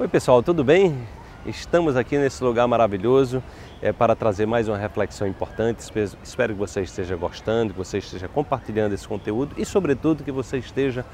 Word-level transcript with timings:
Oi 0.00 0.08
pessoal, 0.08 0.42
tudo 0.42 0.64
bem? 0.64 1.06
Estamos 1.44 1.94
aqui 1.94 2.16
nesse 2.16 2.42
lugar 2.42 2.66
maravilhoso 2.66 3.42
é, 3.82 3.92
para 3.92 4.16
trazer 4.16 4.46
mais 4.46 4.66
uma 4.66 4.78
reflexão 4.78 5.28
importante. 5.28 5.80
Espero 6.24 6.54
que 6.54 6.58
você 6.58 6.80
esteja 6.80 7.14
gostando, 7.16 7.74
que 7.74 7.78
você 7.78 7.98
esteja 7.98 8.26
compartilhando 8.26 8.94
esse 8.94 9.06
conteúdo 9.06 9.54
e, 9.58 9.64
sobretudo, 9.66 10.24
que 10.24 10.32
você 10.32 10.56
esteja 10.56 11.04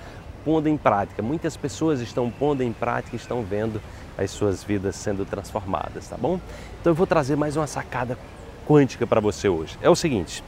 pondo 0.45 0.69
em 0.69 0.77
prática. 0.77 1.21
Muitas 1.21 1.57
pessoas 1.57 2.01
estão 2.01 2.30
pondo 2.30 2.62
em 2.62 2.72
prática 2.72 3.17
estão 3.17 3.43
vendo 3.43 3.83
as 4.17 4.30
suas 4.30 4.62
vidas 4.62 4.94
sendo 4.94 5.24
transformadas, 5.24 6.06
tá 6.06 6.16
bom? 6.16 6.38
Então 6.80 6.92
eu 6.92 6.94
vou 6.94 7.08
trazer 7.08 7.34
mais 7.34 7.56
uma 7.56 7.66
sacada 7.66 8.16
quântica 8.68 9.04
para 9.04 9.21
você 9.21 9.48
hoje. 9.48 9.76
É 9.82 9.90
o 9.90 9.96
seguinte: 9.96 10.44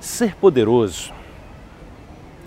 ser 0.00 0.34
poderoso 0.34 1.12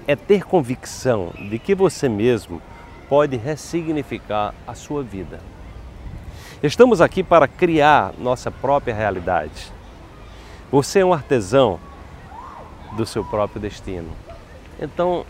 é 0.05 0.17
ter 0.17 0.43
convicção 0.43 1.31
de 1.49 1.57
que 1.59 1.73
você 1.73 2.09
mesmo 2.09 2.61
pode 3.07 3.37
ressignificar 3.37 4.53
a 4.67 4.73
sua 4.73 5.03
vida. 5.03 5.39
Estamos 6.61 7.01
aqui 7.01 7.23
para 7.23 7.47
criar 7.47 8.13
nossa 8.17 8.49
própria 8.49 8.93
realidade. 8.93 9.71
Você 10.71 10.99
é 10.99 11.05
um 11.05 11.13
artesão 11.13 11.79
do 12.95 13.05
seu 13.05 13.23
próprio 13.23 13.61
destino. 13.61 14.09
Então, 14.79 15.25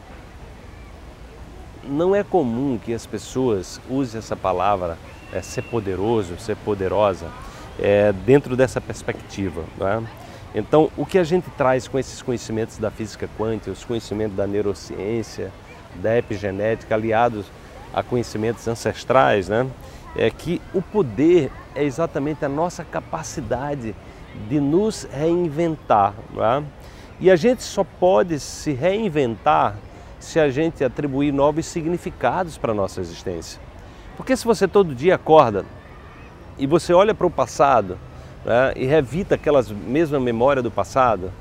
não 1.83 2.15
é 2.15 2.23
comum 2.23 2.79
que 2.83 2.93
as 2.93 3.05
pessoas 3.05 3.79
usem 3.89 4.19
essa 4.19 4.35
palavra 4.35 4.97
é, 5.33 5.41
ser 5.41 5.63
poderoso, 5.63 6.37
ser 6.39 6.55
poderosa, 6.57 7.27
é, 7.79 8.11
dentro 8.11 8.55
dessa 8.55 8.79
perspectiva. 8.79 9.63
É? 9.81 10.03
Então, 10.57 10.89
o 10.95 11.05
que 11.05 11.17
a 11.17 11.23
gente 11.23 11.49
traz 11.51 11.87
com 11.87 11.99
esses 11.99 12.21
conhecimentos 12.21 12.77
da 12.77 12.89
física 12.89 13.29
quântica, 13.37 13.71
os 13.71 13.83
conhecimentos 13.83 14.37
da 14.37 14.47
neurociência, 14.47 15.51
da 15.95 16.17
epigenética, 16.17 16.95
aliados 16.95 17.45
a 17.95 18.03
conhecimentos 18.03 18.67
ancestrais, 18.67 19.47
né? 19.47 19.65
é 20.15 20.29
que 20.29 20.61
o 20.73 20.81
poder 20.81 21.51
é 21.73 21.83
exatamente 21.83 22.43
a 22.45 22.49
nossa 22.49 22.83
capacidade 22.83 23.95
de 24.49 24.59
nos 24.59 25.07
reinventar. 25.11 26.13
Né? 26.33 26.63
E 27.19 27.31
a 27.31 27.35
gente 27.35 27.63
só 27.63 27.83
pode 27.83 28.39
se 28.39 28.73
reinventar 28.73 29.75
se 30.19 30.39
a 30.39 30.49
gente 30.49 30.83
atribuir 30.83 31.31
novos 31.31 31.65
significados 31.65 32.57
para 32.57 32.71
a 32.71 32.75
nossa 32.75 32.99
existência. 32.99 33.61
Porque 34.17 34.35
se 34.35 34.45
você 34.45 34.67
todo 34.67 34.95
dia 34.95 35.15
acorda 35.15 35.65
e 36.57 36.65
você 36.65 36.93
olha 36.93 37.13
para 37.13 37.27
o 37.27 37.31
passado 37.31 37.97
né, 38.43 38.73
e 38.75 38.85
revita 38.85 39.35
aquelas 39.35 39.69
mesma 39.69 40.19
memória 40.19 40.61
do 40.61 40.71
passado 40.71 41.31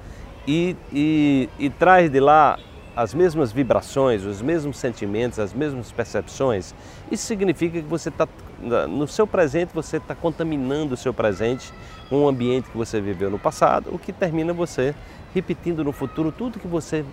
e, 0.47 0.77
e, 0.93 1.49
e 1.59 1.71
traz 1.71 2.11
de 2.11 2.21
lá 2.21 2.59
as 2.97 3.13
mesmas 3.13 3.53
vibrações, 3.53 4.25
os 4.25 4.41
mesmos 4.41 4.77
sentimentos, 4.77 5.39
as 5.39 5.53
mesmas 5.53 5.91
percepções, 5.91 6.75
isso 7.11 7.27
significa 7.27 7.81
que 7.81 7.89
você 7.89 8.09
está, 8.09 8.29
no 8.89 9.07
seu 9.09 9.27
presente, 9.27 9.75
você 9.75 9.97
está 9.97 10.15
contaminando 10.15 10.95
o 10.95 10.97
seu 10.97 11.13
presente 11.13 11.73
com 12.09 12.25
o 12.25 12.29
ambiente 12.29 12.71
que 12.71 12.77
você 12.77 13.01
viveu 13.01 13.31
no 13.31 13.39
passado, 13.39 13.93
o 13.93 13.99
que 13.99 14.13
termina 14.13 14.53
você 14.53 14.95
repetindo 15.35 15.83
no 15.83 15.91
futuro 15.91 16.31
tudo 16.31 16.61
que 16.61 16.69
você 16.69 17.05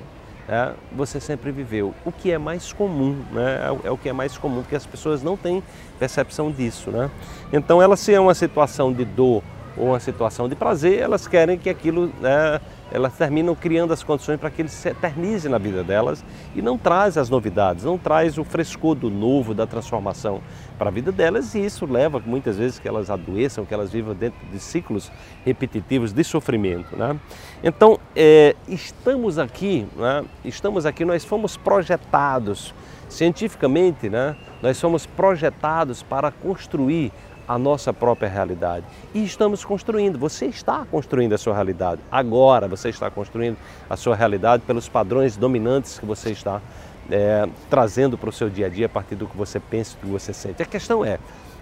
é, 0.48 0.74
você 0.92 1.20
sempre 1.20 1.52
viveu. 1.52 1.94
O 2.04 2.12
que 2.12 2.32
é 2.32 2.38
mais 2.38 2.74
comum, 2.74 3.24
né? 3.32 3.60
é, 3.84 3.88
é 3.88 3.92
o 3.92 3.98
que 3.98 4.10
é 4.10 4.14
mais 4.14 4.38
comum, 4.38 4.62
porque 4.62 4.76
as 4.76 4.86
pessoas 4.86 5.24
não 5.24 5.38
têm 5.38 5.64
percepção 5.98 6.52
disso. 6.52 6.92
Né? 6.92 7.10
Então, 7.54 7.82
ela 7.82 7.96
se 7.96 8.14
é 8.14 8.20
uma 8.20 8.34
situação 8.34 8.92
de 8.92 9.06
dor 9.06 9.44
ou 9.78 9.88
uma 9.90 10.00
situação 10.00 10.50
de 10.50 10.56
prazer, 10.56 11.00
elas 11.00 11.28
querem 11.28 11.58
que 11.58 11.70
aquilo 11.70 12.12
né, 12.20 12.60
elas 12.92 13.14
terminam 13.18 13.56
criando 13.56 13.94
as 13.94 14.04
condições 14.04 14.40
para 14.40 14.50
que 14.50 14.62
ele 14.62 14.70
se 14.70 14.90
eternize 14.90 15.48
na 15.48 15.58
vida 15.58 15.84
delas 15.84 16.24
e 16.54 16.62
não 16.62 16.78
traz 16.78 17.18
as 17.18 17.30
novidades, 17.30 17.86
não 17.86 17.98
traz 17.98 18.38
o 18.38 18.44
frescor 18.44 18.96
do 18.96 19.10
novo, 19.10 19.54
da 19.54 19.66
transformação 19.66 20.42
para 20.78 20.90
a 20.90 20.92
vida 20.92 21.12
delas 21.12 21.56
e 21.56 21.64
isso 21.64 21.86
leva 21.86 22.22
muitas 22.26 22.58
vezes 22.58 22.80
que 22.80 22.88
elas 22.88 23.10
adoeçam, 23.10 23.66
que 23.66 23.74
elas 23.74 23.92
vivam 23.92 24.14
dentro 24.14 24.40
de 24.52 24.60
ciclos 24.60 25.12
repetitivos 25.46 26.12
de 26.12 26.24
sofrimento. 26.24 26.96
Né? 26.98 27.18
Então, 27.64 27.98
é, 28.16 28.56
estamos 28.68 29.40
aqui, 29.40 29.88
né? 29.96 30.26
estamos 30.44 30.86
aqui, 30.86 31.06
nós 31.06 31.24
fomos 31.24 31.56
projetados 31.56 32.74
cientificamente, 33.08 34.10
né? 34.10 34.36
nós 34.62 34.78
somos 34.78 35.06
projetados 35.06 36.02
para 36.04 36.32
construir 36.32 37.12
a 37.48 37.58
nossa 37.58 37.94
própria 37.94 38.30
realidade. 38.30 38.86
E 39.14 39.24
estamos 39.24 39.66
construindo, 39.66 40.18
você 40.18 40.46
está 40.46 40.86
construindo 40.90 41.34
a 41.34 41.38
sua 41.38 41.54
realidade. 41.54 42.02
Agora 42.12 42.68
você 42.68 42.90
está 42.90 43.10
construindo 43.10 43.58
a 43.90 43.96
sua 43.96 44.16
realidade 44.16 44.64
pelos 44.66 44.88
padrões 44.88 45.36
dominantes 45.36 46.00
que 46.00 46.06
você 46.06 46.32
está 46.32 46.62
é, 47.10 47.48
trazendo 47.70 48.18
para 48.18 48.30
o 48.30 48.34
seu 48.34 48.50
dia 48.50 48.68
a 48.68 48.70
dia 48.70 48.86
a 48.86 48.90
partir 48.90 49.16
do 49.16 49.28
que 49.28 49.36
você 49.36 49.60
pensa 49.60 49.96
do 49.98 50.06
que 50.06 50.12
você 50.12 50.34
sente. 50.34 50.62
A 50.62 50.66
questão 50.66 51.04
é, 51.04 51.20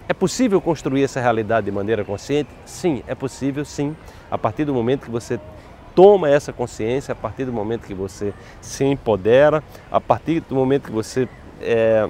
é 0.08 0.12
possível 0.12 0.60
construir 0.60 1.04
essa 1.04 1.20
realidade 1.20 1.66
de 1.66 1.72
maneira 1.72 2.04
consciente? 2.04 2.50
Sim, 2.64 3.02
é 3.06 3.14
possível 3.14 3.64
sim, 3.64 3.96
a 4.30 4.38
partir 4.38 4.64
do 4.64 4.74
momento 4.74 5.04
que 5.04 5.10
você 5.10 5.40
toma 5.94 6.28
essa 6.28 6.52
consciência, 6.52 7.12
a 7.12 7.16
partir 7.16 7.44
do 7.44 7.52
momento 7.52 7.86
que 7.86 7.94
você 7.94 8.32
se 8.60 8.84
empodera, 8.84 9.62
a 9.90 10.00
partir 10.00 10.40
do 10.40 10.54
momento 10.54 10.84
que 10.84 10.92
você 10.92 11.28
é, 11.60 12.08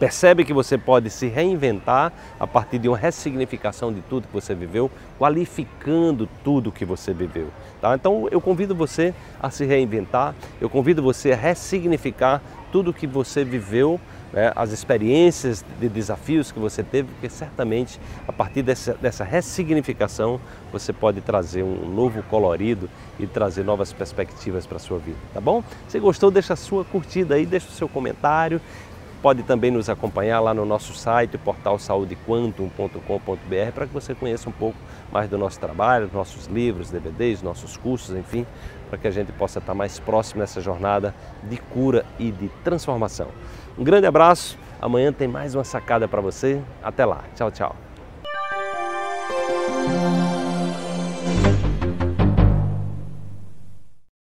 Percebe 0.00 0.46
que 0.46 0.54
você 0.54 0.78
pode 0.78 1.10
se 1.10 1.28
reinventar 1.28 2.10
a 2.40 2.46
partir 2.46 2.78
de 2.78 2.88
uma 2.88 2.96
ressignificação 2.96 3.92
de 3.92 4.00
tudo 4.00 4.26
que 4.26 4.32
você 4.32 4.54
viveu, 4.54 4.90
qualificando 5.18 6.26
tudo 6.42 6.72
que 6.72 6.86
você 6.86 7.12
viveu. 7.12 7.48
Tá? 7.82 7.94
Então 7.94 8.26
eu 8.30 8.40
convido 8.40 8.74
você 8.74 9.12
a 9.38 9.50
se 9.50 9.66
reinventar, 9.66 10.34
eu 10.58 10.70
convido 10.70 11.02
você 11.02 11.32
a 11.32 11.36
ressignificar 11.36 12.40
tudo 12.72 12.94
que 12.94 13.06
você 13.06 13.44
viveu, 13.44 14.00
né, 14.32 14.52
as 14.54 14.70
experiências 14.70 15.64
de 15.80 15.88
desafios 15.88 16.52
que 16.52 16.58
você 16.58 16.82
teve, 16.82 17.08
porque 17.12 17.28
certamente 17.28 18.00
a 18.26 18.32
partir 18.32 18.62
dessa, 18.62 18.94
dessa 18.94 19.24
ressignificação 19.24 20.40
você 20.72 20.92
pode 20.92 21.20
trazer 21.20 21.62
um 21.64 21.88
novo 21.88 22.22
colorido 22.24 22.88
e 23.18 23.26
trazer 23.26 23.64
novas 23.64 23.92
perspectivas 23.92 24.66
para 24.66 24.76
a 24.76 24.80
sua 24.80 24.98
vida, 24.98 25.18
tá 25.34 25.40
bom? 25.40 25.64
Se 25.88 25.98
gostou, 25.98 26.30
deixa 26.30 26.52
a 26.52 26.56
sua 26.56 26.84
curtida 26.84 27.34
aí, 27.34 27.44
deixa 27.44 27.68
o 27.68 27.72
seu 27.72 27.88
comentário, 27.88 28.60
Pode 29.22 29.42
também 29.42 29.70
nos 29.70 29.90
acompanhar 29.90 30.40
lá 30.40 30.54
no 30.54 30.64
nosso 30.64 30.94
site, 30.94 31.36
portalsaudequantum.com.br, 31.36 33.72
para 33.74 33.86
que 33.86 33.92
você 33.92 34.14
conheça 34.14 34.48
um 34.48 34.52
pouco 34.52 34.78
mais 35.12 35.28
do 35.28 35.36
nosso 35.36 35.60
trabalho, 35.60 36.08
nossos 36.12 36.46
livros, 36.46 36.90
DVDs, 36.90 37.42
nossos 37.42 37.76
cursos, 37.76 38.16
enfim, 38.16 38.46
para 38.88 38.98
que 38.98 39.06
a 39.06 39.10
gente 39.10 39.30
possa 39.32 39.58
estar 39.58 39.74
mais 39.74 39.98
próximo 39.98 40.40
nessa 40.40 40.58
jornada 40.60 41.14
de 41.42 41.58
cura 41.58 42.06
e 42.18 42.30
de 42.30 42.48
transformação. 42.64 43.28
Um 43.78 43.84
grande 43.84 44.06
abraço, 44.06 44.58
amanhã 44.80 45.12
tem 45.12 45.28
mais 45.28 45.54
uma 45.54 45.64
sacada 45.64 46.08
para 46.08 46.22
você. 46.22 46.62
Até 46.82 47.04
lá, 47.04 47.22
tchau, 47.36 47.50
tchau. 47.50 47.76